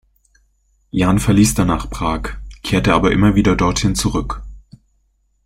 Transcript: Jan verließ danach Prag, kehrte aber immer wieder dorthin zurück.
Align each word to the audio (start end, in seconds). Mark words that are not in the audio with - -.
Jan 0.89 1.19
verließ 1.19 1.53
danach 1.53 1.87
Prag, 1.91 2.29
kehrte 2.63 2.95
aber 2.95 3.11
immer 3.11 3.35
wieder 3.35 3.55
dorthin 3.55 3.93
zurück. 3.93 4.41